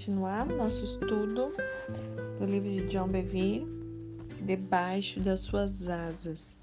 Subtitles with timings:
[0.00, 1.52] continuar nosso estudo
[2.38, 3.66] do livro de John Bevere,
[4.40, 6.56] Debaixo das Suas Asas.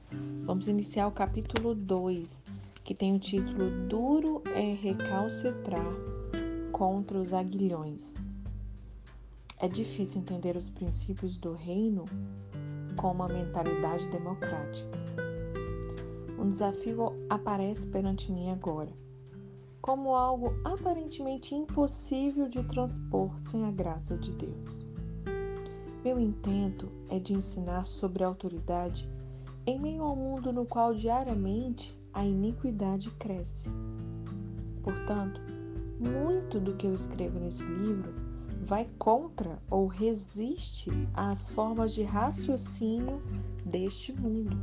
[0.44, 2.44] Vamos iniciar o capítulo 2,
[2.84, 5.86] que tem o título Duro é recalcitrar
[6.72, 8.16] contra os aguilhões.
[9.60, 12.06] É difícil entender os princípios do reino
[12.96, 14.98] com uma mentalidade democrática.
[16.40, 19.07] Um desafio aparece perante mim agora
[19.82, 24.88] como algo aparentemente impossível de transpor sem a graça de Deus.
[26.04, 29.10] Meu intento é de ensinar sobre autoridade
[29.66, 33.70] em meio ao mundo no qual diariamente a iniquidade cresce.
[34.82, 35.42] Portanto,
[36.00, 38.14] muito do que eu escrevo nesse livro
[38.66, 43.22] vai contra ou resiste às formas de raciocínio
[43.66, 44.58] deste mundo.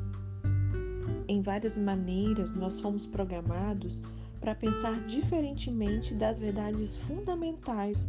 [1.26, 4.02] Em várias maneiras, nós fomos programados
[4.44, 8.06] para pensar diferentemente das verdades fundamentais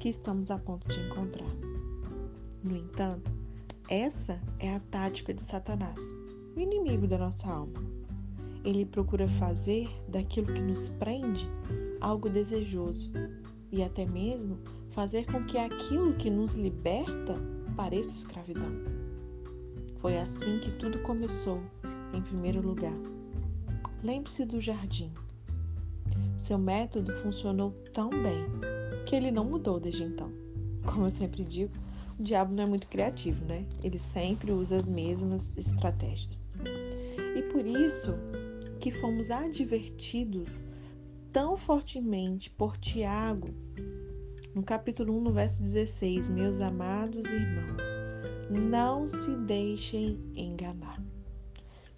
[0.00, 1.46] que estamos a ponto de encontrar.
[2.60, 3.30] No entanto,
[3.88, 6.00] essa é a tática de Satanás,
[6.56, 7.80] o inimigo da nossa alma.
[8.64, 11.48] Ele procura fazer daquilo que nos prende
[12.00, 13.12] algo desejoso
[13.70, 14.58] e até mesmo
[14.90, 17.36] fazer com que aquilo que nos liberta
[17.76, 18.72] pareça escravidão.
[20.00, 21.62] Foi assim que tudo começou,
[22.12, 22.98] em primeiro lugar.
[24.02, 25.12] Lembre-se do jardim.
[26.36, 28.44] Seu método funcionou tão bem
[29.06, 30.30] que ele não mudou desde então.
[30.84, 31.72] Como eu sempre digo,
[32.18, 33.66] o diabo não é muito criativo, né?
[33.82, 36.46] Ele sempre usa as mesmas estratégias.
[37.36, 38.14] E por isso
[38.80, 40.64] que fomos advertidos
[41.32, 43.48] tão fortemente por Tiago,
[44.54, 47.84] no capítulo 1, no verso 16: Meus amados irmãos,
[48.50, 51.02] não se deixem enganar.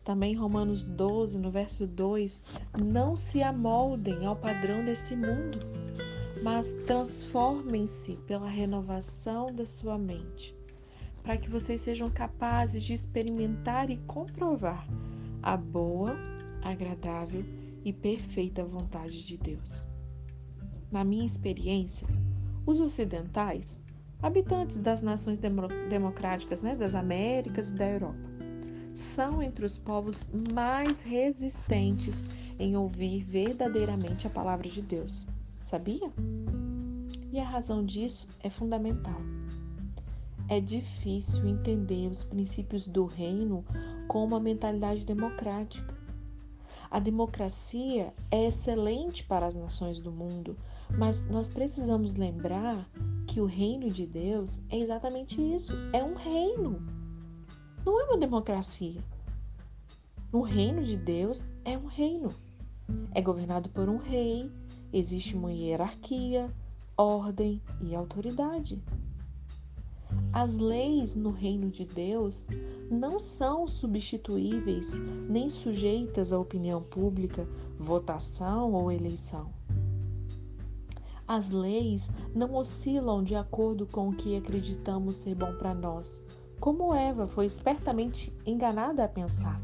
[0.09, 2.42] Também Romanos 12, no verso 2,
[2.83, 5.59] não se amoldem ao padrão desse mundo,
[6.42, 10.57] mas transformem-se pela renovação da sua mente,
[11.23, 14.89] para que vocês sejam capazes de experimentar e comprovar
[15.42, 16.17] a boa,
[16.63, 17.45] agradável
[17.85, 19.86] e perfeita vontade de Deus.
[20.90, 22.08] Na minha experiência,
[22.64, 23.79] os ocidentais,
[24.23, 28.27] habitantes das nações democráticas né, das Américas e da Europa,
[28.95, 32.25] são entre os povos mais resistentes
[32.59, 35.27] em ouvir verdadeiramente a palavra de Deus.
[35.63, 36.11] Sabia?
[37.31, 39.21] E a razão disso é fundamental.
[40.49, 43.65] É difícil entender os princípios do reino
[44.09, 45.97] com uma mentalidade democrática.
[46.91, 50.57] A democracia é excelente para as nações do mundo,
[50.97, 52.89] mas nós precisamos lembrar
[53.27, 56.98] que o reino de Deus é exatamente isso: é um reino
[57.84, 59.00] não é uma democracia.
[60.33, 62.28] O reino de Deus é um reino.
[63.14, 64.50] É governado por um rei,
[64.92, 66.50] existe uma hierarquia,
[66.96, 68.83] ordem e autoridade.
[70.33, 72.46] As leis no reino de Deus
[72.90, 74.95] não são substituíveis
[75.28, 77.46] nem sujeitas à opinião pública,
[77.78, 79.50] votação ou eleição.
[81.27, 86.22] As leis não oscilam de acordo com o que acreditamos ser bom para nós,
[86.61, 89.61] como Eva foi espertamente enganada a pensar.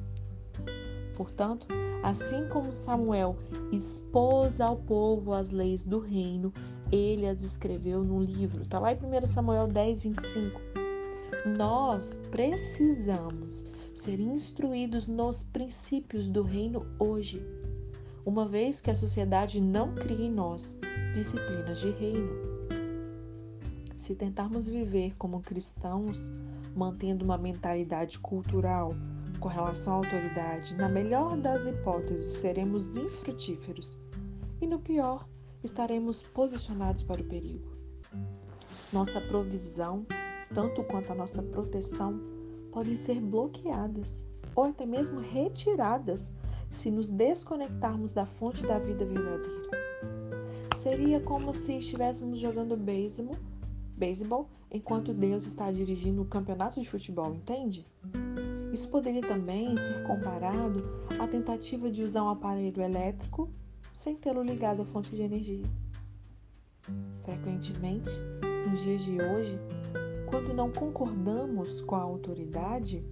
[1.16, 1.66] Portanto,
[2.02, 3.36] assim como Samuel
[3.72, 6.52] expôs ao povo as leis do reino,
[6.90, 8.62] ele as escreveu no livro.
[8.62, 10.60] Está lá em 1 Samuel 10, 25.
[11.56, 17.42] Nós precisamos ser instruídos nos princípios do reino hoje,
[18.24, 20.76] uma vez que a sociedade não cria em nós
[21.14, 22.30] disciplinas de reino.
[23.96, 26.30] Se tentarmos viver como cristãos,
[26.74, 28.94] mantendo uma mentalidade cultural
[29.40, 34.00] com relação à autoridade, na melhor das hipóteses, seremos infrutíferos
[34.60, 35.28] e, no pior,
[35.62, 37.72] estaremos posicionados para o perigo.
[38.92, 40.06] Nossa provisão,
[40.54, 42.20] tanto quanto a nossa proteção,
[42.72, 44.24] podem ser bloqueadas
[44.54, 46.32] ou até mesmo retiradas
[46.70, 49.70] se nos desconectarmos da fonte da vida verdadeira.
[50.76, 53.36] Seria como se estivéssemos jogando beisebol
[53.96, 57.86] beisebol enquanto Deus está dirigindo o campeonato de futebol, entende?
[58.72, 60.84] Isso poderia também ser comparado
[61.18, 63.48] à tentativa de usar um aparelho elétrico
[63.92, 65.64] sem tê-lo ligado à fonte de energia.
[67.22, 68.10] Frequentemente,
[68.68, 69.58] nos dias de hoje,
[70.26, 73.04] quando não concordamos com a autoridade,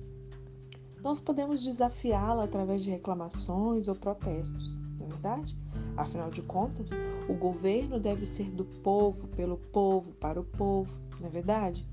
[1.03, 5.57] nós podemos desafiá-la através de reclamações ou protestos, não é verdade?
[5.97, 6.91] Afinal de contas,
[7.29, 11.89] o governo deve ser do povo, pelo povo, para o povo, não é verdade?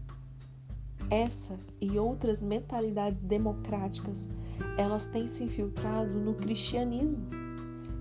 [1.09, 4.29] Essa e outras mentalidades democráticas,
[4.77, 7.23] elas têm se infiltrado no cristianismo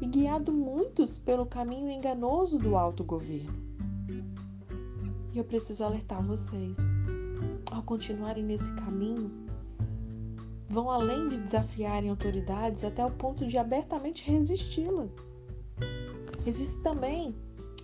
[0.00, 3.68] e guiado muitos pelo caminho enganoso do autogoverno.
[5.32, 6.78] E eu preciso alertar vocês.
[7.70, 9.30] Ao continuarem nesse caminho,
[10.68, 15.12] vão além de desafiarem autoridades até o ponto de abertamente resisti-las.
[16.48, 17.34] Existem também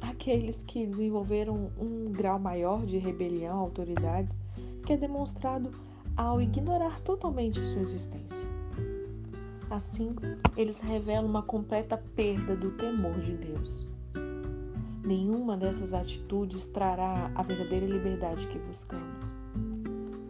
[0.01, 4.41] aqueles que desenvolveram um grau maior de rebelião a autoridades,
[4.87, 5.71] que é demonstrado
[6.17, 8.49] ao ignorar totalmente sua existência.
[9.69, 10.17] Assim,
[10.57, 13.87] eles revelam uma completa perda do temor de Deus.
[15.05, 19.44] Nenhuma dessas atitudes trará a verdadeira liberdade que buscamos.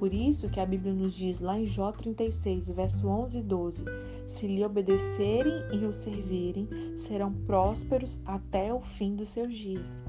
[0.05, 3.85] Por isso que a Bíblia nos diz lá em Jó 36, verso 11 e 12:
[4.27, 10.03] Se lhe obedecerem e o servirem, serão prósperos até o fim dos seus dias,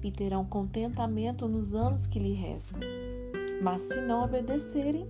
[0.00, 2.78] e terão contentamento nos anos que lhe restam.
[3.60, 5.08] Mas se não obedecerem,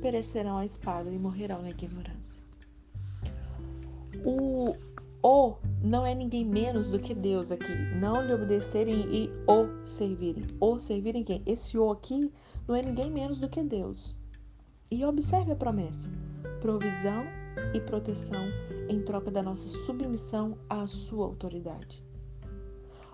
[0.00, 2.42] perecerão a espada e morrerão na ignorância.
[4.24, 4.72] O
[5.24, 7.72] o não é ninguém menos do que Deus aqui.
[7.94, 10.42] Não lhe obedecerem e o servirem.
[10.58, 11.42] O servirem quem?
[11.46, 12.28] Esse o aqui
[12.66, 14.16] não é ninguém menos do que Deus.
[14.90, 16.10] E observe a promessa:
[16.60, 17.24] provisão
[17.74, 18.44] e proteção
[18.88, 22.04] em troca da nossa submissão à sua autoridade.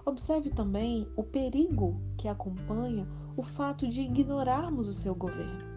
[0.04, 3.06] Observe também o perigo que acompanha
[3.36, 5.68] o fato de ignorarmos o seu governo.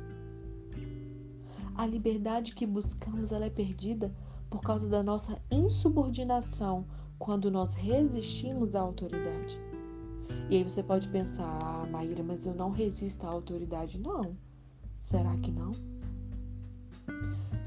[1.76, 4.14] A liberdade que buscamos ela é perdida
[4.50, 6.86] por causa da nossa insubordinação
[7.18, 9.71] quando nós resistimos à autoridade.
[10.50, 13.98] E aí você pode pensar, ah, Maíra, mas eu não resisto à autoridade.
[13.98, 14.36] Não.
[15.02, 15.72] Será que não?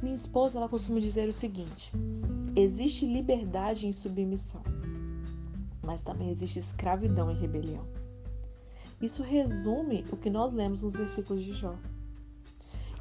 [0.02, 1.90] Minha esposa, ela costuma dizer o seguinte:
[2.54, 4.62] existe liberdade em submissão,
[5.82, 7.86] mas também existe escravidão em rebelião.
[9.00, 11.74] Isso resume o que nós lemos nos versículos de Jó.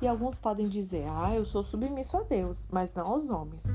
[0.02, 3.68] E alguns podem dizer: Ah, eu sou submisso a Deus, mas não aos homens,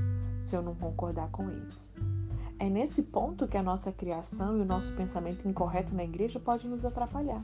[0.43, 1.91] se eu não concordar com eles.
[2.59, 6.67] É nesse ponto que a nossa criação e o nosso pensamento incorreto na igreja pode
[6.67, 7.41] nos atrapalhar.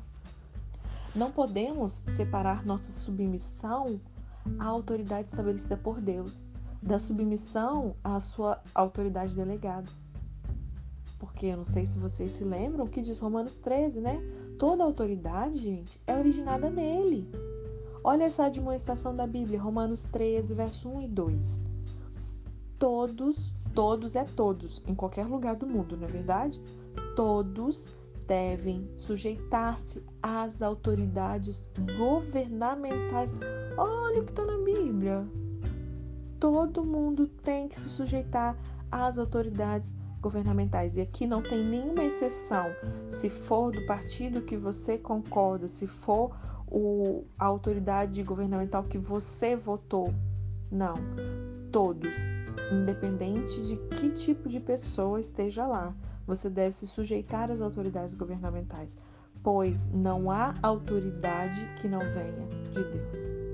[1.15, 4.01] Não podemos separar nossa submissão
[4.59, 6.45] à autoridade estabelecida por Deus
[6.81, 9.87] da submissão à sua autoridade delegada.
[11.17, 14.21] Porque eu não sei se vocês se lembram o que diz Romanos 13, né?
[14.59, 17.27] Toda autoridade, gente, é originada nele.
[18.03, 21.61] Olha essa admoestação da Bíblia, Romanos 13, verso 1 e 2.
[22.77, 26.61] Todos, todos é todos, em qualquer lugar do mundo, não é verdade?
[27.15, 27.87] Todos
[28.25, 33.29] devem sujeitar-se às autoridades governamentais.
[33.77, 35.27] Olha o que está na Bíblia.
[36.39, 38.57] Todo mundo tem que se sujeitar
[38.91, 40.95] às autoridades governamentais.
[40.97, 42.67] E aqui não tem nenhuma exceção.
[43.09, 46.35] Se for do partido que você concorda, se for
[46.67, 50.13] o, a autoridade governamental que você votou.
[50.71, 50.95] Não.
[51.71, 52.29] Todos,
[52.71, 58.97] independente de que tipo de pessoa esteja lá, você deve se sujeitar às autoridades governamentais,
[59.43, 63.45] pois não há autoridade que não venha de Deus.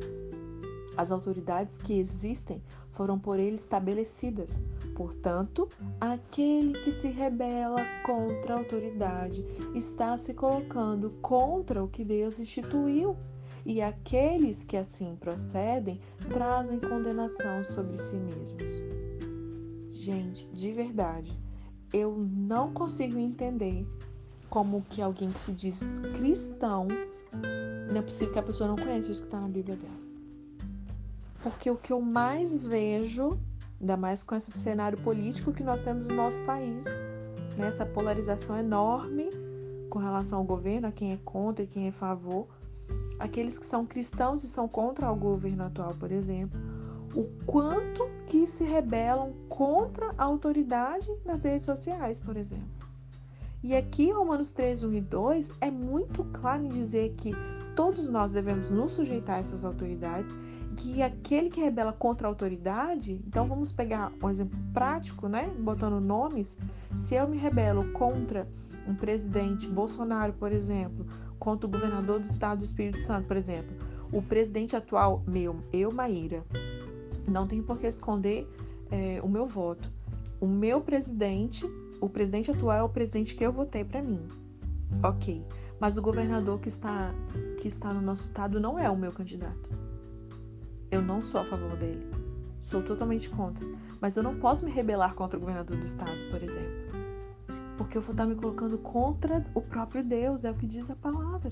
[0.95, 2.61] As autoridades que existem
[2.91, 4.61] foram por ele estabelecidas.
[4.95, 5.67] Portanto,
[5.99, 9.43] aquele que se rebela contra a autoridade
[9.73, 13.15] está se colocando contra o que Deus instituiu.
[13.65, 15.99] E aqueles que assim procedem
[16.29, 18.69] trazem condenação sobre si mesmos.
[19.91, 21.37] Gente, de verdade,
[21.93, 23.85] eu não consigo entender
[24.49, 25.79] como que alguém que se diz
[26.15, 26.87] cristão,
[27.91, 30.01] não é possível que a pessoa não conheça isso que está na Bíblia dela.
[31.41, 33.39] Porque o que eu mais vejo,
[33.79, 36.85] ainda mais com esse cenário político que nós temos no nosso país,
[37.57, 39.29] né, essa polarização enorme
[39.89, 42.47] com relação ao governo, a quem é contra e quem é a favor,
[43.21, 46.59] aqueles que são cristãos e são contra o governo atual, por exemplo,
[47.15, 52.87] o quanto que se rebelam contra a autoridade nas redes sociais, por exemplo.
[53.63, 57.31] E aqui, Romanos 3, 1 e 2 é muito claro em dizer que
[57.75, 60.35] todos nós devemos nos sujeitar a essas autoridades
[60.77, 65.51] que aquele que rebela contra a autoridade, então vamos pegar um exemplo prático, né?
[65.59, 66.57] Botando nomes,
[66.95, 68.47] se eu me rebelo contra
[68.87, 71.05] um presidente Bolsonaro, por exemplo,
[71.41, 73.75] contra o governador do estado do Espírito Santo, por exemplo,
[74.11, 76.45] o presidente atual, meu, eu, Maíra,
[77.27, 78.47] não tenho por que esconder
[78.91, 79.91] é, o meu voto.
[80.39, 81.65] O meu presidente,
[81.99, 84.21] o presidente atual é o presidente que eu votei para mim.
[85.01, 85.43] Ok.
[85.79, 87.11] Mas o governador que está,
[87.59, 89.71] que está no nosso estado não é o meu candidato.
[90.91, 92.05] Eu não sou a favor dele.
[92.61, 93.65] Sou totalmente contra.
[93.99, 96.80] Mas eu não posso me rebelar contra o governador do estado, por exemplo.
[97.81, 100.95] Porque eu vou estar me colocando contra o próprio Deus, é o que diz a
[100.95, 101.51] palavra.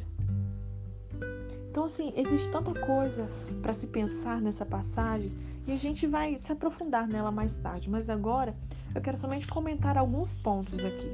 [1.71, 3.27] Então, assim, existe tanta coisa
[3.63, 5.33] para se pensar nessa passagem
[5.65, 7.89] e a gente vai se aprofundar nela mais tarde.
[7.89, 8.55] Mas agora
[8.93, 11.09] eu quero somente comentar alguns pontos aqui.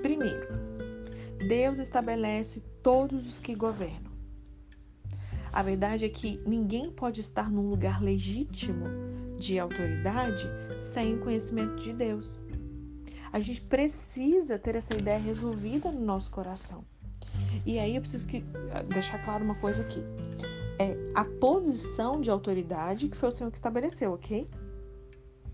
[0.00, 0.46] Primeiro,
[1.48, 4.12] Deus estabelece todos os que governam.
[5.52, 8.86] A verdade é que ninguém pode estar num lugar legítimo
[9.40, 12.41] de autoridade sem o conhecimento de Deus.
[13.32, 16.84] A gente precisa ter essa ideia resolvida no nosso coração.
[17.64, 18.44] E aí eu preciso que,
[18.88, 20.02] deixar claro uma coisa aqui.
[20.78, 24.48] É a posição de autoridade que foi o Senhor que estabeleceu, ok?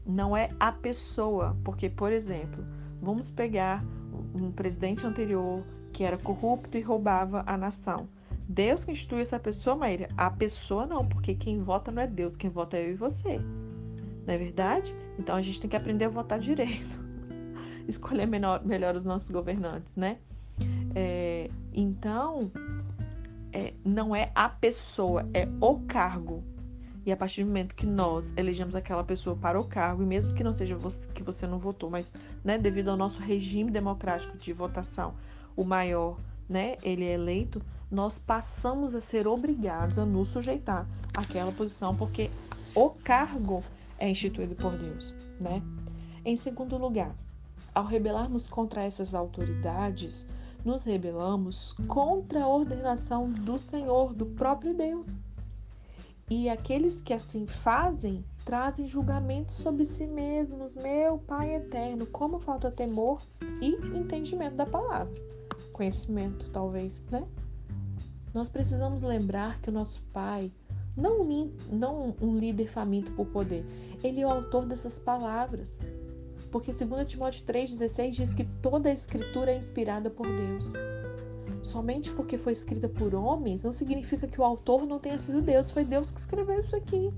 [0.04, 2.64] Não é a pessoa, porque, por exemplo,
[3.00, 3.84] vamos pegar
[4.40, 8.08] um presidente anterior que era corrupto e roubava a nação.
[8.48, 10.08] Deus que institui essa pessoa, Maíra?
[10.16, 13.38] A pessoa não, porque quem vota não é Deus, quem vota é eu e você.
[14.26, 14.94] Não é verdade?
[15.18, 17.07] Então a gente tem que aprender a votar direito.
[17.88, 20.18] Escolher melhor, melhor os nossos governantes, né?
[20.94, 22.50] É, então,
[23.52, 26.44] é, não é a pessoa, é o cargo.
[27.06, 30.34] E a partir do momento que nós elegemos aquela pessoa para o cargo, e mesmo
[30.34, 32.12] que não seja você, que você não votou, mas
[32.44, 35.14] né, devido ao nosso regime democrático de votação,
[35.56, 36.18] o maior,
[36.48, 42.30] né, ele é eleito, nós passamos a ser obrigados a nos sujeitar àquela posição, porque
[42.74, 43.64] o cargo
[43.98, 45.62] é instituído por Deus, né?
[46.24, 47.14] Em segundo lugar,
[47.78, 50.26] ao rebelarmos contra essas autoridades,
[50.64, 55.16] nos rebelamos contra a ordenação do Senhor, do próprio Deus.
[56.28, 62.68] E aqueles que assim fazem trazem julgamento sobre si mesmos, meu Pai eterno, como falta
[62.68, 63.22] temor
[63.60, 65.14] e entendimento da palavra.
[65.72, 67.24] Conhecimento, talvez, né?
[68.34, 70.50] Nós precisamos lembrar que o nosso Pai,
[70.96, 71.24] não,
[71.70, 73.64] não um líder faminto por poder,
[74.02, 75.80] ele é o autor dessas palavras.
[76.50, 80.72] Porque 2 Timóteo 3,16 diz que toda a escritura é inspirada por Deus.
[81.62, 85.70] Somente porque foi escrita por homens não significa que o autor não tenha sido Deus,
[85.70, 87.12] foi Deus que escreveu isso aqui.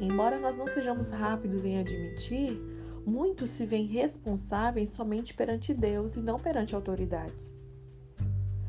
[0.00, 2.56] Embora nós não sejamos rápidos em admitir,
[3.04, 7.52] muitos se veem responsáveis somente perante Deus e não perante autoridades.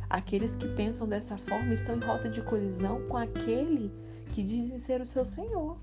[0.10, 3.92] Aqueles que pensam dessa forma estão em rota de colisão com aquele
[4.34, 5.78] que dizem ser o seu Senhor.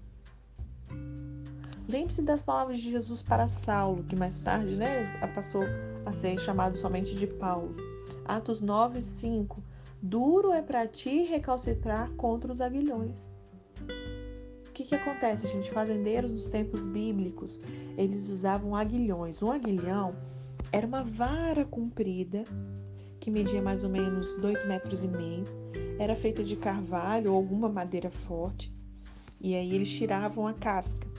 [1.89, 5.63] Lembre-se das palavras de Jesus para Saulo, que mais tarde né, passou
[6.05, 7.77] a ser chamado somente de Paulo.
[8.25, 9.63] Atos 9, 5.
[10.03, 13.31] Duro é para ti recalcitrar contra os aguilhões.
[14.69, 15.71] O que, que acontece, gente?
[15.71, 17.61] Fazendeiros nos tempos bíblicos,
[17.97, 19.43] eles usavam aguilhões.
[19.43, 20.15] Um aguilhão
[20.73, 22.45] era uma vara comprida
[23.27, 25.45] que media mais ou menos dois metros e meio,
[25.99, 28.73] era feita de carvalho ou alguma madeira forte,
[29.41, 31.16] e aí eles tiravam a casca.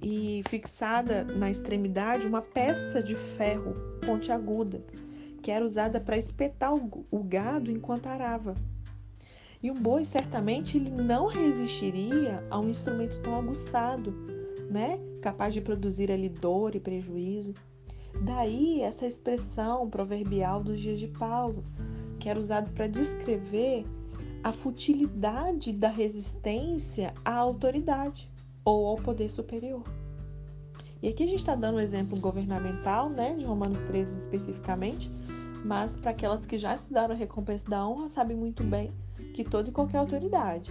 [0.00, 3.74] E fixada na extremidade uma peça de ferro
[4.04, 4.84] pontiaguda,
[5.42, 8.54] que era usada para espetar o gado enquanto arava.
[9.62, 14.12] E um boi certamente ele não resistiria a um instrumento tão aguçado,
[14.70, 15.00] né?
[15.22, 17.54] Capaz de produzir ali dor e prejuízo.
[18.22, 21.64] Daí essa expressão proverbial dos dias de Paulo,
[22.20, 23.84] que era usado para descrever
[24.42, 28.30] a futilidade da resistência à autoridade
[28.66, 29.82] ou ao poder superior.
[31.02, 35.10] E aqui a gente está dando um exemplo governamental, né, de Romanos 13 especificamente,
[35.64, 38.92] mas para aquelas que já estudaram a recompensa da honra, sabem muito bem
[39.32, 40.70] que toda e qualquer autoridade,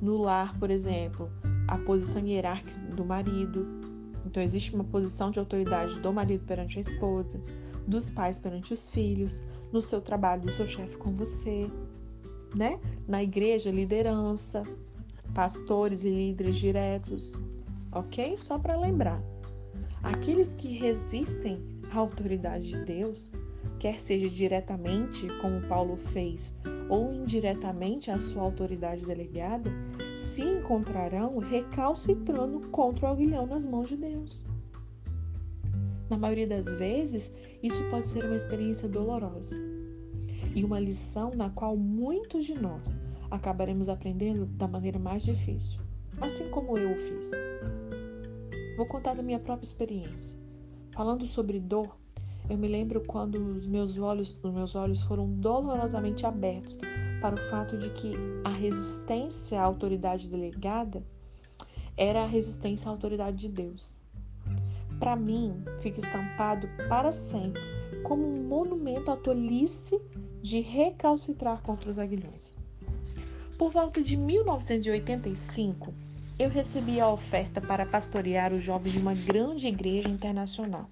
[0.00, 1.30] no lar, por exemplo,
[1.68, 3.84] a posição hierárquica do marido,
[4.34, 7.40] então, existe uma posição de autoridade do marido perante a esposa,
[7.86, 11.70] dos pais perante os filhos, no seu trabalho, do seu chefe com você,
[12.56, 12.80] né?
[13.06, 14.62] Na igreja, liderança,
[15.34, 17.32] pastores e líderes diretos,
[17.92, 18.38] ok?
[18.38, 19.20] Só para lembrar.
[20.02, 21.60] Aqueles que resistem
[21.90, 23.32] à autoridade de Deus,
[23.78, 26.56] quer seja diretamente, como Paulo fez,
[26.88, 29.70] ou indiretamente à sua autoridade delegada,
[30.16, 34.44] se encontrarão recalcitrando contra o aguilhão nas mãos de Deus.
[36.08, 39.56] Na maioria das vezes, isso pode ser uma experiência dolorosa
[40.54, 43.00] e uma lição na qual muitos de nós
[43.34, 45.80] acabaremos aprendendo da maneira mais difícil,
[46.20, 47.30] assim como eu o fiz.
[48.76, 50.38] Vou contar da minha própria experiência.
[50.90, 51.96] Falando sobre dor,
[52.48, 56.78] eu me lembro quando os meus olhos, os meus olhos foram dolorosamente abertos
[57.20, 58.14] para o fato de que
[58.44, 61.02] a resistência à autoridade delegada
[61.96, 63.94] era a resistência à autoridade de Deus.
[65.00, 67.62] Para mim, fica estampado para sempre
[68.02, 70.00] como um monumento à tolice
[70.42, 72.54] de recalcitrar contra os aguilhões.
[73.64, 75.94] Por volta de 1985,
[76.38, 80.90] eu recebi a oferta para pastorear os jovens de uma grande igreja internacional.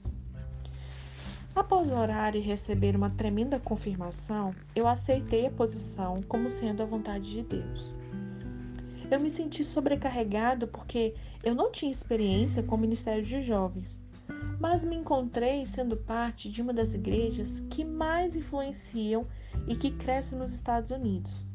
[1.55, 7.31] Após orar e receber uma tremenda confirmação, eu aceitei a posição como sendo a vontade
[7.31, 7.91] de Deus.
[9.11, 11.15] Eu me senti sobrecarregado porque
[11.45, 14.03] eu não tinha experiência com o ministério de jovens,
[14.59, 19.27] mas me encontrei sendo parte de uma das igrejas que mais influenciam
[19.69, 21.52] e que cresce nos Estados Unidos.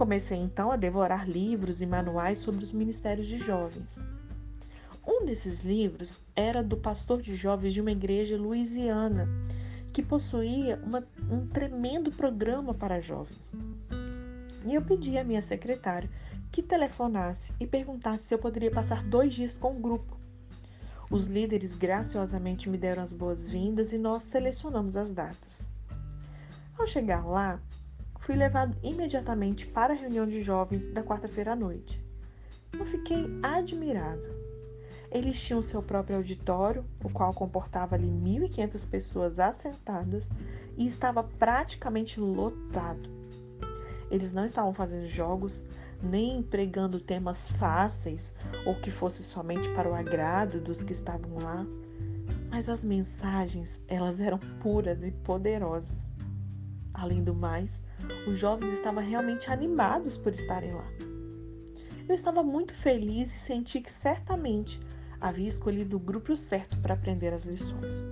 [0.00, 4.02] Comecei então a devorar livros e manuais sobre os ministérios de jovens.
[5.06, 9.28] Um desses livros era do pastor de jovens de uma igreja louisiana,
[9.92, 13.52] que possuía uma, um tremendo programa para jovens.
[14.64, 16.08] E eu pedi à minha secretária
[16.50, 20.18] que telefonasse e perguntasse se eu poderia passar dois dias com o grupo.
[21.10, 25.68] Os líderes graciosamente me deram as boas-vindas e nós selecionamos as datas.
[26.78, 27.60] Ao chegar lá,
[28.20, 32.00] fui levado imediatamente para a reunião de jovens da quarta-feira à noite.
[32.72, 34.40] Eu fiquei admirado.
[35.10, 40.30] Eles tinham seu próprio auditório, o qual comportava ali 1.500 pessoas assentadas
[40.76, 43.10] e estava praticamente lotado.
[44.08, 45.64] Eles não estavam fazendo jogos,
[46.00, 48.34] nem pregando temas fáceis
[48.64, 51.66] ou que fosse somente para o agrado dos que estavam lá,
[52.48, 56.09] mas as mensagens, elas eram puras e poderosas.
[56.92, 57.82] Além do mais,
[58.26, 60.86] os jovens estavam realmente animados por estarem lá.
[62.08, 64.80] Eu estava muito feliz e senti que certamente
[65.20, 68.04] havia escolhido o grupo certo para aprender as lições.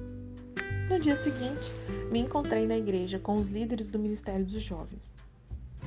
[0.88, 1.72] No dia seguinte,
[2.10, 5.14] me encontrei na igreja com os líderes do Ministério dos Jovens.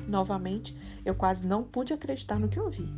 [0.06, 2.88] Novamente, eu quase não pude acreditar no que ouvi.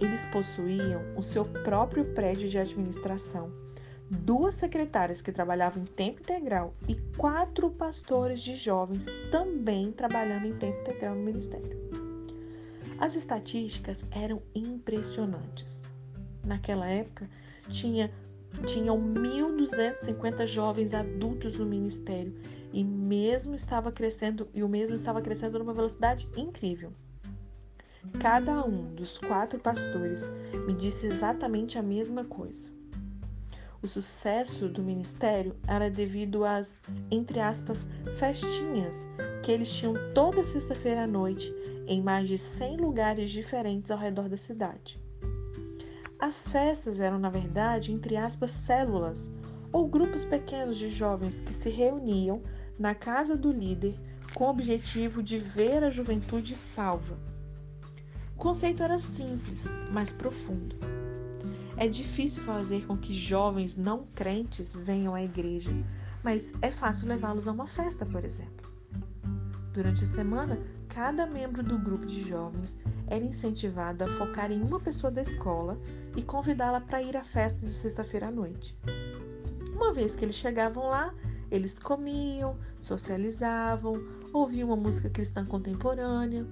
[0.00, 3.52] Eles possuíam o seu próprio prédio de administração
[4.10, 10.54] duas secretárias que trabalhavam em tempo integral e quatro pastores de jovens também trabalhando em
[10.54, 11.78] tempo integral no ministério.
[12.98, 15.84] As estatísticas eram impressionantes.
[16.44, 17.28] Naquela época,
[17.68, 18.12] tinha,
[18.66, 22.34] tinham 1.250 jovens adultos no ministério
[22.72, 26.92] e mesmo estava crescendo e o mesmo estava crescendo numa velocidade incrível.
[28.20, 30.28] Cada um dos quatro pastores
[30.66, 32.73] me disse exatamente a mesma coisa.
[33.84, 39.06] O sucesso do ministério era devido às, entre aspas, festinhas
[39.42, 41.54] que eles tinham toda sexta-feira à noite
[41.86, 44.98] em mais de 100 lugares diferentes ao redor da cidade.
[46.18, 49.30] As festas eram, na verdade, entre aspas, células
[49.70, 52.42] ou grupos pequenos de jovens que se reuniam
[52.78, 54.00] na casa do líder
[54.32, 57.18] com o objetivo de ver a juventude salva.
[58.34, 60.93] O conceito era simples, mas profundo.
[61.76, 65.72] É difícil fazer com que jovens não crentes venham à igreja,
[66.22, 68.72] mas é fácil levá-los a uma festa, por exemplo.
[69.72, 70.58] Durante a semana,
[70.88, 72.76] cada membro do grupo de jovens
[73.08, 75.76] era incentivado a focar em uma pessoa da escola
[76.16, 78.78] e convidá-la para ir à festa de sexta-feira à noite.
[79.74, 81.12] Uma vez que eles chegavam lá,
[81.50, 84.00] eles comiam, socializavam,
[84.32, 86.46] ouviam uma música cristã contemporânea,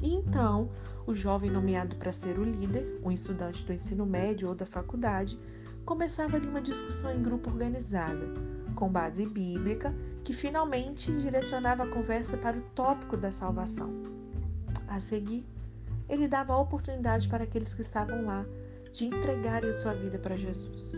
[0.00, 0.70] e então,
[1.06, 5.38] o jovem nomeado para ser o líder, um estudante do ensino médio ou da faculdade,
[5.84, 8.26] começava ali uma discussão em grupo organizada,
[8.74, 13.90] com base bíblica, que finalmente direcionava a conversa para o tópico da salvação.
[14.88, 15.46] A seguir,
[16.08, 18.44] ele dava a oportunidade para aqueles que estavam lá
[18.92, 20.92] de entregarem sua vida para Jesus.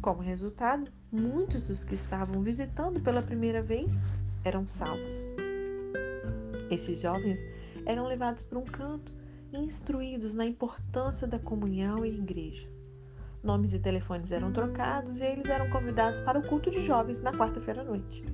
[0.00, 4.04] Como resultado, muitos dos que estavam visitando pela primeira vez
[4.44, 5.35] eram salvos.
[6.70, 7.44] Esses jovens
[7.84, 9.12] eram levados para um canto
[9.52, 12.68] e instruídos na importância da comunhão e igreja.
[13.42, 17.32] Nomes e telefones eram trocados e eles eram convidados para o culto de jovens na
[17.32, 18.24] quarta-feira à noite.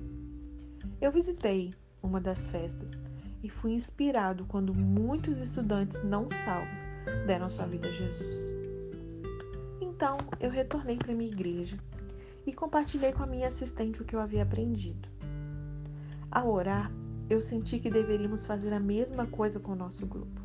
[1.01, 1.71] Eu visitei
[2.03, 3.03] uma das festas
[3.43, 6.87] e fui inspirado quando muitos estudantes não salvos
[7.27, 8.53] deram sua vida a Jesus.
[9.81, 11.77] Então eu retornei para minha igreja
[12.47, 15.09] e compartilhei com a minha assistente o que eu havia aprendido.
[16.31, 16.91] Ao orar,
[17.29, 20.41] eu senti que deveríamos fazer a mesma coisa com o nosso grupo.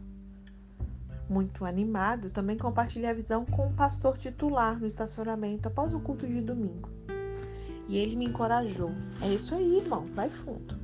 [1.30, 6.26] Muito animado, também compartilhei a visão com o pastor titular no estacionamento após o culto
[6.26, 6.90] de domingo.
[7.88, 8.92] E ele me encorajou.
[9.22, 10.78] É isso aí, irmão, vai fundo.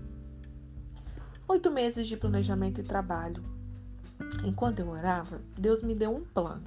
[1.47, 3.43] Oito meses de planejamento e trabalho.
[4.43, 6.63] Enquanto eu orava, Deus me deu um plano.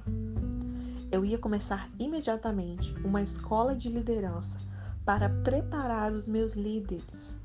[1.11, 4.57] Eu ia começar imediatamente uma escola de liderança
[5.05, 7.39] para preparar os meus líderes.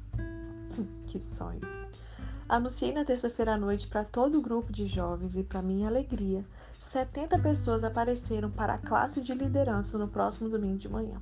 [1.07, 1.61] que sonho!
[2.49, 6.45] Anunciei na terça-feira à noite para todo o grupo de jovens e, para minha alegria,
[6.79, 11.21] 70 pessoas apareceram para a classe de liderança no próximo domingo de manhã.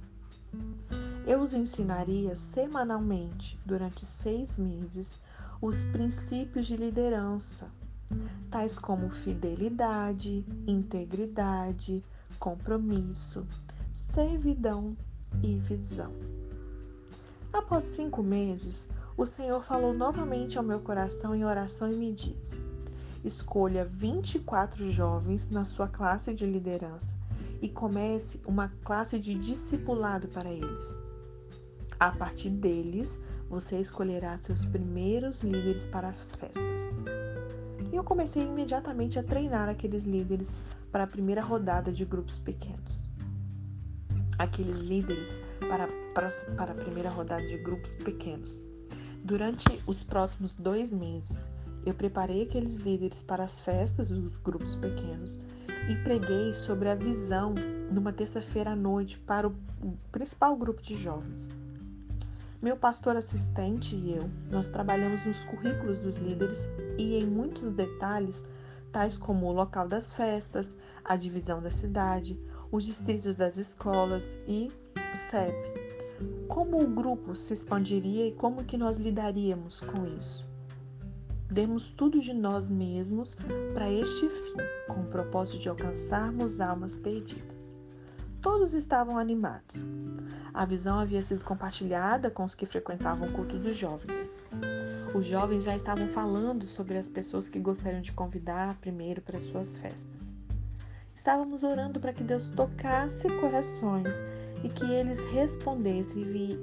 [1.26, 5.20] Eu os ensinaria semanalmente, durante seis meses,
[5.60, 7.70] os princípios de liderança,
[8.50, 12.02] tais como fidelidade, integridade,
[12.38, 13.46] compromisso,
[13.92, 14.96] servidão
[15.42, 16.12] e visão.
[17.52, 18.88] Após cinco meses,
[19.20, 22.58] o Senhor falou novamente ao meu coração em oração e me disse:
[23.22, 27.14] Escolha 24 jovens na sua classe de liderança
[27.60, 30.96] e comece uma classe de discipulado para eles.
[31.98, 36.88] A partir deles, você escolherá seus primeiros líderes para as festas.
[37.92, 40.56] E eu comecei imediatamente a treinar aqueles líderes
[40.90, 43.06] para a primeira rodada de grupos pequenos.
[44.38, 45.36] Aqueles líderes
[45.68, 48.69] para, para, para a primeira rodada de grupos pequenos.
[49.22, 51.50] Durante os próximos dois meses,
[51.84, 55.40] eu preparei aqueles líderes para as festas dos grupos pequenos
[55.88, 57.54] e preguei sobre a visão
[57.90, 59.54] numa terça-feira à noite para o
[60.10, 61.48] principal grupo de jovens.
[62.60, 68.44] Meu pastor assistente e eu, nós trabalhamos nos currículos dos líderes e em muitos detalhes,
[68.92, 72.38] tais como o local das festas, a divisão da cidade,
[72.70, 74.70] os distritos das escolas e
[75.14, 75.89] CEP.
[76.48, 80.46] Como o grupo se expandiria e como que nós lidaríamos com isso?
[81.50, 83.36] Demos tudo de nós mesmos
[83.74, 87.78] para este fim, com o propósito de alcançarmos almas perdidas.
[88.40, 89.84] Todos estavam animados.
[90.54, 94.30] A visão havia sido compartilhada com os que frequentavam o culto dos jovens.
[95.14, 99.76] Os jovens já estavam falando sobre as pessoas que gostariam de convidar primeiro para suas
[99.76, 100.32] festas.
[101.14, 104.22] Estávamos orando para que Deus tocasse corações
[104.62, 106.22] e que eles respondessem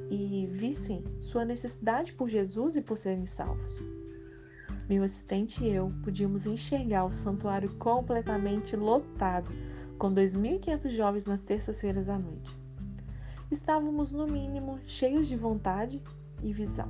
[0.10, 3.86] e vissem sua necessidade por Jesus e por serem salvos.
[4.88, 9.52] Meu assistente e eu podíamos enxergar o santuário completamente lotado
[9.98, 12.58] com 2.500 jovens nas terças-feiras à noite.
[13.50, 16.02] Estávamos, no mínimo, cheios de vontade
[16.42, 16.88] e visão.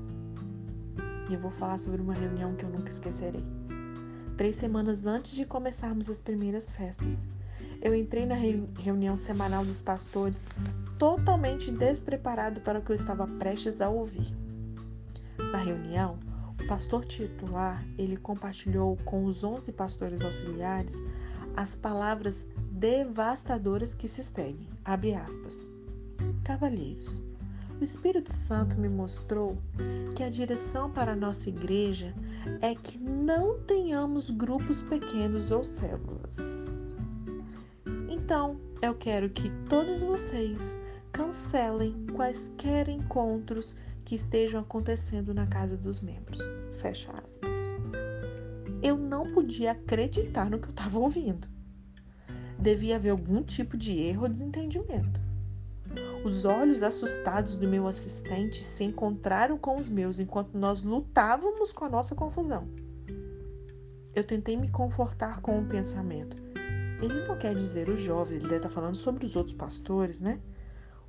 [1.29, 3.43] E eu vou falar sobre uma reunião que eu nunca esquecerei.
[4.37, 7.27] Três semanas antes de começarmos as primeiras festas,
[7.81, 10.47] eu entrei na reunião semanal dos pastores
[10.97, 14.33] totalmente despreparado para o que eu estava prestes a ouvir.
[15.51, 16.17] Na reunião,
[16.59, 21.01] o pastor titular, ele compartilhou com os 11 pastores auxiliares
[21.55, 24.67] as palavras devastadoras que se seguem.
[24.85, 25.69] Abre aspas.
[26.43, 27.21] Cavalheiros,
[27.79, 29.57] o Espírito Santo me mostrou
[30.15, 32.13] que a direção para a nossa igreja
[32.61, 36.46] é que não tenhamos grupos pequenos ou células.
[38.27, 40.77] Então, eu quero que todos vocês
[41.13, 46.41] cancelem quaisquer encontros que estejam acontecendo na casa dos membros.
[46.81, 47.57] Fecha aspas.
[48.83, 51.47] Eu não podia acreditar no que eu estava ouvindo
[52.59, 55.21] devia haver algum tipo de erro ou desentendimento.
[56.25, 61.85] Os olhos assustados do meu assistente se encontraram com os meus enquanto nós lutávamos com
[61.85, 62.67] a nossa confusão.
[64.13, 66.46] Eu tentei me confortar com o pensamento.
[67.01, 70.39] Ele não quer dizer o jovem, ele deve estar falando sobre os outros pastores, né?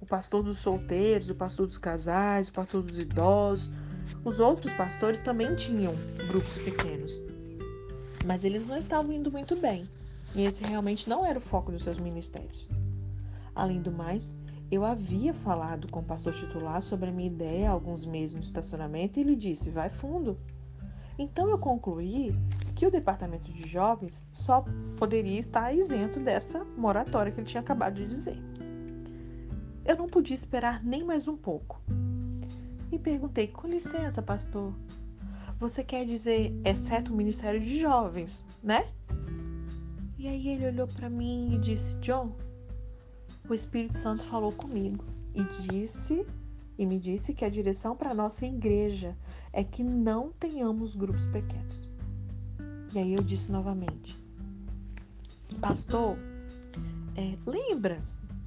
[0.01, 3.71] O pastor dos solteiros, o pastor dos casais, o pastor dos idosos.
[4.25, 5.95] Os outros pastores também tinham
[6.29, 7.21] grupos pequenos,
[8.27, 9.89] mas eles não estavam indo muito bem.
[10.35, 12.69] E esse realmente não era o foco dos seus ministérios.
[13.55, 14.37] Além do mais,
[14.71, 18.43] eu havia falado com o pastor titular sobre a minha ideia há alguns meses no
[18.43, 20.39] estacionamento e ele disse: vai fundo.
[21.19, 22.35] Então eu concluí
[22.79, 24.65] que o departamento de jovens só
[24.97, 28.41] poderia estar isento dessa moratória que ele tinha acabado de dizer.
[29.85, 31.83] Eu não podia esperar nem mais um pouco.
[32.93, 34.73] E perguntei: com licença, pastor,
[35.59, 38.87] você quer dizer exceto o Ministério de Jovens, né?
[40.17, 42.31] E aí ele olhou para mim e disse: John,
[43.49, 46.25] o Espírito Santo falou comigo e disse
[46.79, 49.17] e me disse que a direção para nossa igreja
[49.53, 51.98] é que não tenhamos grupos pequenos.
[52.95, 54.19] E aí eu disse novamente:
[55.61, 56.17] Pastor,
[57.17, 58.03] é, lembra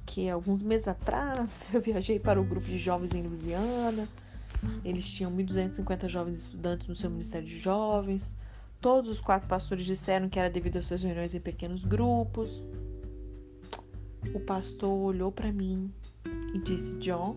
[0.06, 4.08] que alguns meses atrás eu viajei para o grupo de jovens em Louisiana?
[4.84, 8.32] Eles tinham 1.250 jovens estudantes no seu ministério de jovens.
[8.80, 12.62] Todos os quatro pastores disseram que era devido às suas reuniões em pequenos grupos.
[14.34, 15.92] O pastor olhou para mim
[16.54, 17.36] e disse: John,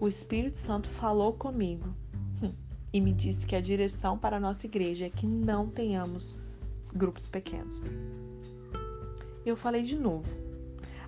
[0.00, 1.94] o Espírito Santo falou comigo
[2.92, 6.36] e me disse que a direção para a nossa igreja é que não tenhamos
[6.94, 7.82] grupos pequenos.
[9.44, 10.28] Eu falei de novo.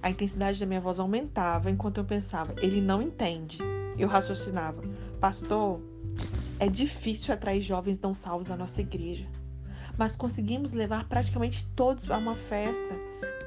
[0.03, 3.59] A intensidade da minha voz aumentava enquanto eu pensava: ele não entende.
[3.99, 4.83] Eu raciocinava:
[5.21, 5.81] Pastor,
[6.59, 9.27] é difícil atrair jovens não salvos à nossa igreja,
[9.97, 12.95] mas conseguimos levar praticamente todos a uma festa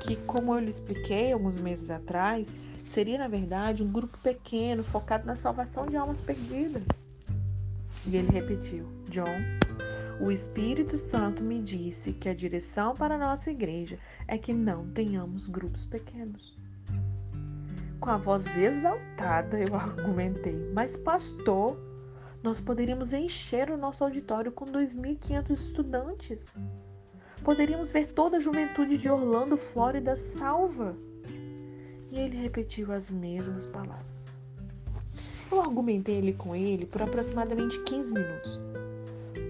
[0.02, 5.26] que, como eu lhe expliquei alguns meses atrás, seria na verdade um grupo pequeno focado
[5.26, 6.88] na salvação de almas perdidas.
[8.08, 9.26] E ele repetiu: John,
[10.20, 14.88] o Espírito Santo me disse que a direção para a nossa igreja é que não
[14.88, 16.58] tenhamos grupos pequenos.
[18.00, 21.78] Com a voz exaltada, eu argumentei: Mas, pastor,
[22.41, 26.54] nós poderíamos encher o nosso auditório com 2.500 estudantes.
[27.43, 30.96] Poderíamos ver toda a juventude de Orlando, Flórida, salva.
[32.10, 34.16] E ele repetiu as mesmas palavras.
[35.49, 38.60] Eu argumentei ele com ele por aproximadamente 15 minutos.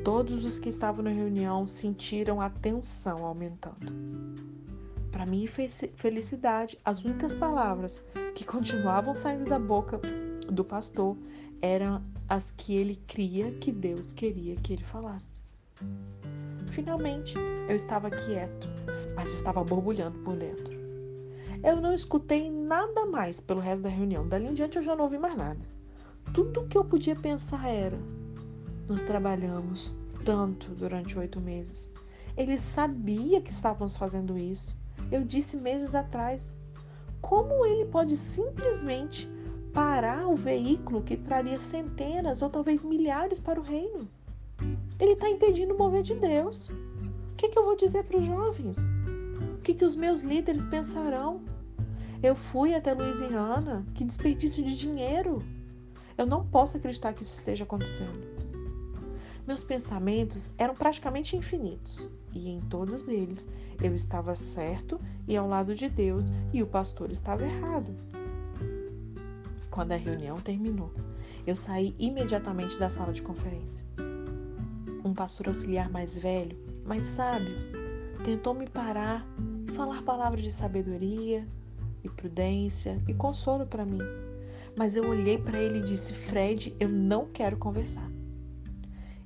[0.04, 3.92] Todos os que estavam na reunião sentiram a tensão aumentando.
[5.12, 5.50] Para minha
[5.96, 8.04] felicidade, as únicas palavras
[8.36, 10.00] que continuavam saindo da boca
[10.48, 11.18] do pastor
[11.62, 15.42] eram as que ele cria que Deus queria que ele falasse.
[16.72, 17.34] Finalmente,
[17.68, 18.68] eu estava quieto,
[19.16, 20.78] mas estava borbulhando por dentro.
[21.64, 24.28] Eu não escutei nada mais pelo resto da reunião.
[24.28, 25.77] Dali em diante eu já não ouvi mais nada.
[26.34, 27.98] Tudo o que eu podia pensar era:
[28.88, 31.92] nós trabalhamos tanto durante oito meses.
[32.36, 34.76] Ele sabia que estávamos fazendo isso.
[35.12, 36.52] Eu disse meses atrás.
[37.20, 39.28] Como ele pode simplesmente
[39.74, 44.08] parar o veículo que traria centenas ou talvez milhares para o reino?
[45.00, 46.70] Ele está impedindo o mover de Deus.
[46.70, 48.78] O que, que eu vou dizer para os jovens?
[49.56, 51.42] O que, que os meus líderes pensarão?
[52.22, 55.44] Eu fui até Louisiana, que desperdício de dinheiro.
[56.18, 58.26] Eu não posso acreditar que isso esteja acontecendo.
[59.46, 63.48] Meus pensamentos eram praticamente infinitos, e em todos eles
[63.82, 67.96] eu estava certo e ao lado de Deus, e o pastor estava errado.
[69.70, 70.92] Quando a reunião terminou,
[71.46, 73.86] eu saí imediatamente da sala de conferência.
[75.06, 77.56] Um pastor auxiliar mais velho, mais sábio,
[78.26, 79.26] tentou me parar
[79.68, 81.48] e falar palavras de sabedoria
[82.04, 84.27] e prudência e consolo para mim.
[84.78, 88.08] Mas eu olhei para ele e disse: Fred, eu não quero conversar.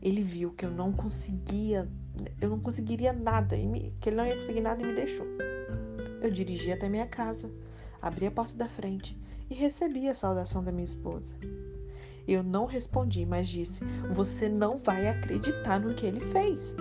[0.01, 1.87] Ele viu que eu não conseguia,
[2.39, 5.27] eu não conseguiria nada, me, que ele não ia conseguir nada e me deixou.
[6.21, 7.51] Eu dirigi até minha casa,
[8.01, 11.35] abri a porta da frente e recebi a saudação da minha esposa.
[12.25, 13.83] Eu não respondi, mas disse:
[14.13, 16.77] Você não vai acreditar no que ele fez.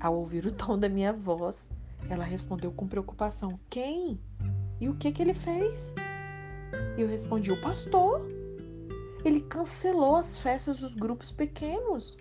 [0.00, 1.62] Ao ouvir o tom da minha voz,
[2.10, 4.18] ela respondeu com preocupação: Quem?
[4.80, 5.94] E o que, que ele fez?
[6.96, 8.26] Eu respondi: O pastor.
[9.24, 12.16] Ele cancelou as festas dos grupos pequenos.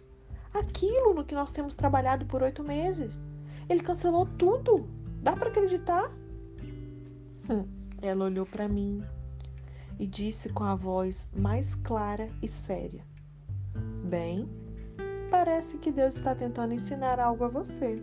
[0.53, 3.19] Aquilo no que nós temos trabalhado por oito meses.
[3.69, 4.89] Ele cancelou tudo.
[5.21, 6.11] Dá para acreditar?
[7.49, 7.65] Hum.
[8.01, 9.03] Ela olhou para mim
[9.99, 13.03] e disse com a voz mais clara e séria:
[14.03, 14.49] Bem,
[15.29, 17.95] parece que Deus está tentando ensinar algo a você.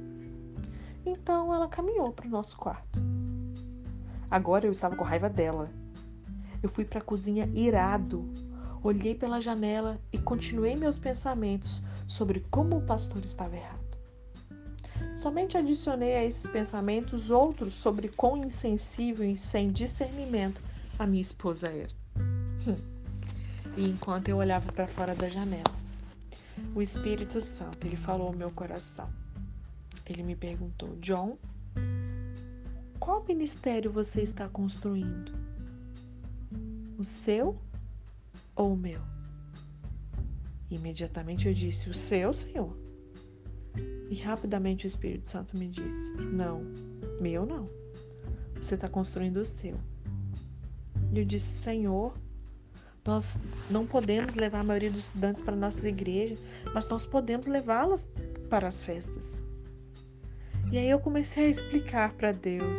[1.06, 3.00] Então ela caminhou para o nosso quarto.
[4.30, 5.70] Agora eu estava com raiva dela.
[6.64, 8.26] Eu fui para a cozinha irado,
[8.84, 13.96] Olhei pela janela e continuei meus pensamentos sobre como o pastor estava errado.
[15.14, 20.60] Somente adicionei a esses pensamentos outros sobre quão insensível e sem discernimento
[20.98, 21.94] a minha esposa era.
[23.74, 25.74] e enquanto eu olhava para fora da janela,
[26.74, 29.08] o Espírito Santo, ele falou ao meu coração.
[30.04, 31.38] Ele me perguntou: "John,
[33.00, 35.43] qual ministério você está construindo?
[36.98, 37.58] O seu
[38.54, 39.00] ou o meu?
[40.70, 42.76] Imediatamente eu disse: O seu, Senhor.
[44.10, 46.62] E rapidamente o Espírito Santo me disse: Não,
[47.20, 47.68] meu não.
[48.60, 49.78] Você está construindo o seu.
[51.12, 52.14] E eu disse: Senhor,
[53.04, 53.38] nós
[53.70, 58.06] não podemos levar a maioria dos estudantes para nossas igrejas, mas nós podemos levá-las
[58.48, 59.42] para as festas.
[60.72, 62.78] E aí eu comecei a explicar para Deus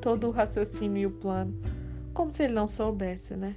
[0.00, 1.54] todo o raciocínio e o plano,
[2.16, 3.54] como se ele não soubesse, né?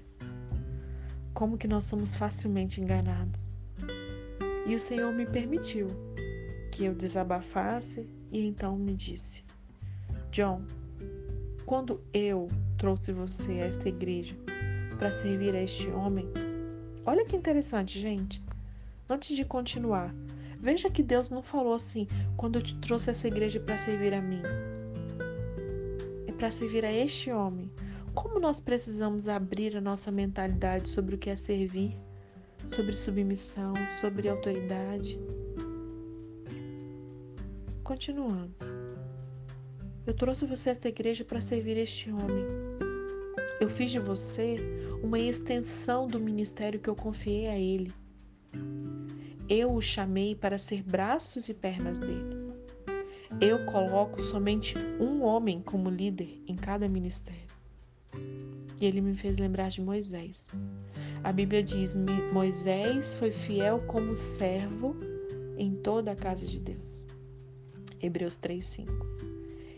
[1.39, 3.47] como que nós somos facilmente enganados.
[4.67, 5.87] E o Senhor me permitiu
[6.69, 9.45] que eu desabafasse e então me disse:
[10.31, 10.61] John,
[11.65, 14.35] quando eu trouxe você a esta igreja
[14.97, 16.27] para servir a este homem,
[17.05, 18.43] olha que interessante, gente.
[19.09, 20.13] Antes de continuar,
[20.59, 24.21] veja que Deus não falou assim: quando eu te trouxe essa igreja para servir a
[24.21, 24.41] mim,
[26.27, 27.71] é para servir a este homem.
[28.21, 31.95] Como nós precisamos abrir a nossa mentalidade sobre o que é servir,
[32.67, 35.17] sobre submissão, sobre autoridade.
[37.82, 38.53] Continuando.
[40.05, 42.45] Eu trouxe você a esta igreja para servir este homem.
[43.58, 44.58] Eu fiz de você
[45.01, 47.89] uma extensão do ministério que eu confiei a ele.
[49.47, 52.51] Eu o chamei para ser braços e pernas dele.
[53.39, 57.48] Eu coloco somente um homem como líder em cada ministério.
[58.79, 60.47] E ele me fez lembrar de Moisés.
[61.23, 61.95] A Bíblia diz:
[62.31, 64.95] Moisés foi fiel como servo
[65.57, 67.01] em toda a casa de Deus.
[68.01, 68.87] Hebreus 3:5.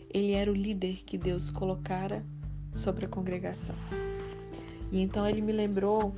[0.08, 2.24] Ele era o líder que Deus colocara
[2.72, 3.74] sobre a congregação.
[4.90, 6.14] E então ele me lembrou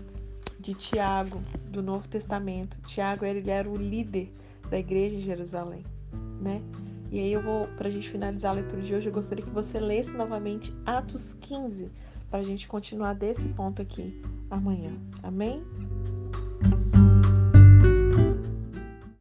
[0.59, 2.77] de Tiago, do Novo Testamento.
[2.87, 4.33] Tiago ele era o líder
[4.69, 5.85] da igreja em Jerusalém,
[6.41, 6.61] né?
[7.11, 9.51] E aí eu vou, para a gente finalizar a leitura de hoje, eu gostaria que
[9.51, 11.89] você lesse novamente Atos 15,
[12.35, 14.21] para a gente continuar desse ponto aqui
[14.51, 14.91] amanhã.
[15.23, 15.63] Amém?